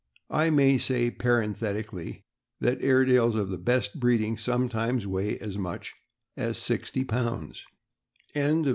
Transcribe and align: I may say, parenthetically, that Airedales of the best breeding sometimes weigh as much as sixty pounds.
I 0.31 0.49
may 0.49 0.79
say, 0.79 1.11
parenthetically, 1.11 2.25
that 2.59 2.81
Airedales 2.81 3.35
of 3.35 3.49
the 3.49 3.59
best 3.59 3.99
breeding 3.99 4.35
sometimes 4.35 5.05
weigh 5.05 5.37
as 5.37 5.59
much 5.59 5.93
as 6.35 6.57
sixty 6.57 7.03
pounds. 7.03 7.67